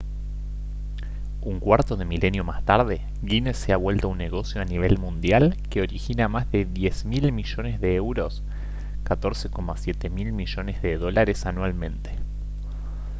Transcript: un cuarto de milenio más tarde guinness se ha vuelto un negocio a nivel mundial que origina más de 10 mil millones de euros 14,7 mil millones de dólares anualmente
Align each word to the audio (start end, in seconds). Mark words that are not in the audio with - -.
un 1.41 1.59
cuarto 1.59 1.95
de 1.95 2.05
milenio 2.05 2.43
más 2.43 2.65
tarde 2.65 3.01
guinness 3.21 3.57
se 3.57 3.71
ha 3.71 3.77
vuelto 3.77 4.09
un 4.09 4.17
negocio 4.17 4.59
a 4.59 4.65
nivel 4.65 4.97
mundial 4.97 5.55
que 5.69 5.83
origina 5.83 6.27
más 6.27 6.51
de 6.51 6.65
10 6.65 7.05
mil 7.05 7.31
millones 7.31 7.79
de 7.79 7.93
euros 7.97 8.41
14,7 9.05 10.09
mil 10.09 10.33
millones 10.33 10.81
de 10.81 10.97
dólares 10.97 11.45
anualmente 11.45 12.15